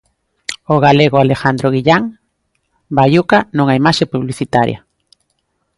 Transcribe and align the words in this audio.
O 0.73 0.75
galego 0.85 1.17
Alejandro 1.19 1.67
Guillán, 1.75 2.03
Baiuca, 2.95 3.39
nunha 3.55 3.77
imaxe 3.81 4.11
publicitaria. 4.13 4.79